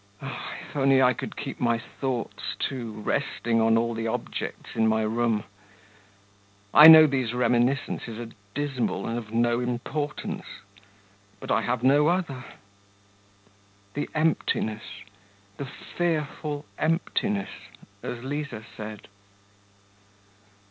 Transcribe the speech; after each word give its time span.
Ah, 0.19 0.55
if 0.59 0.71
I 0.75 1.13
could 1.13 1.33
only 1.37 1.43
keep 1.43 1.59
my 1.59 1.77
thoughts, 1.77 2.55
too, 2.57 2.91
resting 3.01 3.61
on 3.61 3.77
all 3.77 3.93
the 3.93 4.07
objects 4.07 4.71
in 4.73 4.87
my 4.87 5.03
room! 5.03 5.43
I 6.73 6.87
know 6.87 7.05
these 7.05 7.35
reminiscences 7.35 8.17
are 8.17 8.33
dismal 8.55 9.05
and 9.05 9.19
of 9.19 9.31
no 9.31 9.59
importance, 9.59 10.45
but 11.39 11.51
I 11.51 11.61
have 11.61 11.83
no 11.83 12.07
other. 12.07 12.43
'The 13.93 14.09
emptiness, 14.15 15.03
the 15.57 15.67
fearful 15.67 16.65
emptiness!' 16.79 17.69
as 18.01 18.23
Liza 18.23 18.65
said. 18.75 19.07